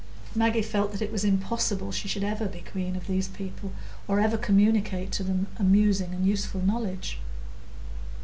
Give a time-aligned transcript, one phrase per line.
[0.33, 3.71] Maggie felt that it was impossible she should ever be queen of these people,
[4.07, 7.19] or ever communicate to them amusing and useful knowledge.